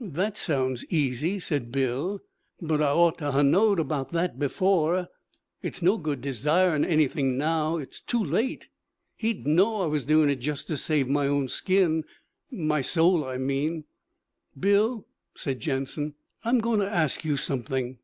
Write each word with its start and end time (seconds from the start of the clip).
'That 0.00 0.38
sounds 0.38 0.86
easy,' 0.86 1.38
said 1.38 1.70
Bill. 1.70 2.22
'But 2.62 2.80
I 2.80 2.92
ought 2.92 3.18
to 3.18 3.32
ha' 3.32 3.44
knowed 3.44 3.78
about 3.78 4.10
that 4.12 4.38
before. 4.38 5.08
It's 5.62 5.82
no 5.82 5.98
good 5.98 6.22
desirin' 6.22 6.82
anything 6.82 7.36
now. 7.36 7.76
It's 7.76 8.00
too 8.00 8.24
late. 8.24 8.68
He'd 9.16 9.46
know 9.46 9.82
I 9.82 9.84
was 9.84 10.06
doin' 10.06 10.30
it 10.30 10.36
just 10.36 10.66
to 10.68 10.78
save 10.78 11.08
my 11.08 11.26
own 11.26 11.48
skin 11.48 12.04
my 12.50 12.80
soul, 12.80 13.22
I 13.26 13.36
mean.' 13.36 13.84
'Bill,' 14.58 15.06
said 15.34 15.60
Jansen. 15.60 16.14
'I'm 16.42 16.60
goin' 16.60 16.78
to 16.80 16.88
ask 16.90 17.22
you 17.22 17.36
something.' 17.36 17.98